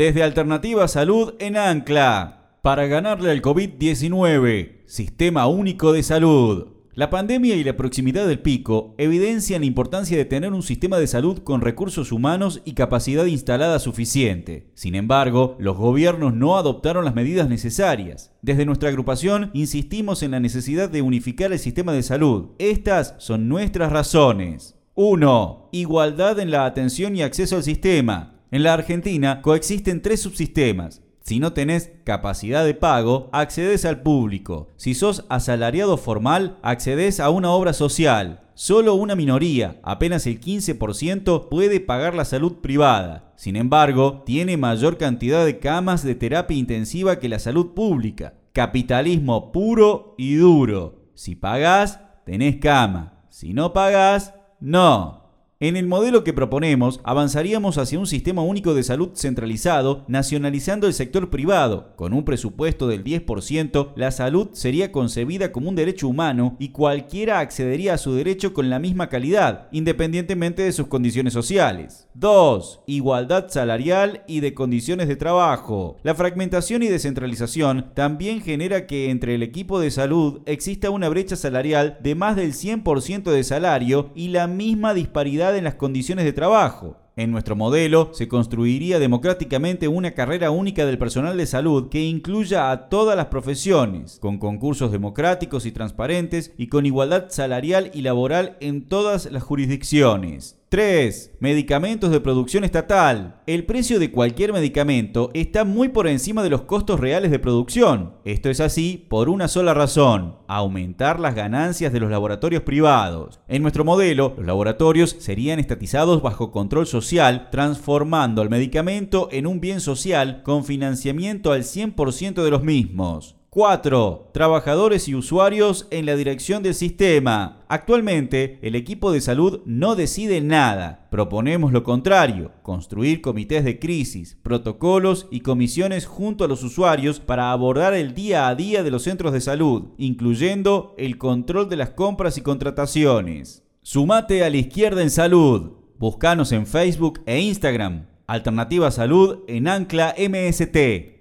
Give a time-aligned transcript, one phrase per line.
[0.00, 2.56] Desde Alternativa Salud en Ancla.
[2.62, 4.86] Para ganarle al COVID-19.
[4.86, 6.68] Sistema Único de Salud.
[6.94, 11.06] La pandemia y la proximidad del pico evidencian la importancia de tener un sistema de
[11.06, 14.70] salud con recursos humanos y capacidad instalada suficiente.
[14.72, 18.32] Sin embargo, los gobiernos no adoptaron las medidas necesarias.
[18.40, 22.52] Desde nuestra agrupación insistimos en la necesidad de unificar el sistema de salud.
[22.58, 24.76] Estas son nuestras razones.
[24.94, 25.68] 1.
[25.72, 28.29] Igualdad en la atención y acceso al sistema.
[28.50, 34.68] En la Argentina coexisten tres subsistemas, si no tenés capacidad de pago, accedes al público.
[34.76, 38.40] Si sos asalariado formal, accedes a una obra social.
[38.54, 43.32] Solo una minoría, apenas el 15%, puede pagar la salud privada.
[43.36, 48.34] Sin embargo, tiene mayor cantidad de camas de terapia intensiva que la salud pública.
[48.52, 51.12] Capitalismo puro y duro.
[51.14, 53.22] Si pagás, tenés cama.
[53.28, 55.29] Si no pagás, no.
[55.62, 60.94] En el modelo que proponemos, avanzaríamos hacia un sistema único de salud centralizado, nacionalizando el
[60.94, 61.92] sector privado.
[61.96, 67.40] Con un presupuesto del 10%, la salud sería concebida como un derecho humano y cualquiera
[67.40, 72.08] accedería a su derecho con la misma calidad, independientemente de sus condiciones sociales.
[72.14, 72.84] 2.
[72.86, 75.98] Igualdad salarial y de condiciones de trabajo.
[76.02, 81.36] La fragmentación y descentralización también genera que entre el equipo de salud exista una brecha
[81.36, 86.32] salarial de más del 100% de salario y la misma disparidad en las condiciones de
[86.32, 86.96] trabajo.
[87.16, 92.70] En nuestro modelo se construiría democráticamente una carrera única del personal de salud que incluya
[92.70, 98.56] a todas las profesiones, con concursos democráticos y transparentes y con igualdad salarial y laboral
[98.60, 100.59] en todas las jurisdicciones.
[100.70, 101.38] 3.
[101.40, 103.42] Medicamentos de producción estatal.
[103.48, 108.14] El precio de cualquier medicamento está muy por encima de los costos reales de producción.
[108.24, 113.40] Esto es así por una sola razón, aumentar las ganancias de los laboratorios privados.
[113.48, 119.58] En nuestro modelo, los laboratorios serían estatizados bajo control social, transformando al medicamento en un
[119.58, 123.39] bien social con financiamiento al 100% de los mismos.
[123.52, 124.30] 4.
[124.32, 127.64] Trabajadores y usuarios en la dirección del sistema.
[127.66, 131.08] Actualmente, el equipo de salud no decide nada.
[131.10, 137.50] Proponemos lo contrario, construir comités de crisis, protocolos y comisiones junto a los usuarios para
[137.50, 141.90] abordar el día a día de los centros de salud, incluyendo el control de las
[141.90, 143.64] compras y contrataciones.
[143.82, 145.72] Sumate a la izquierda en salud.
[145.98, 148.06] Buscanos en Facebook e Instagram.
[148.28, 151.19] Alternativa Salud en Ancla MST.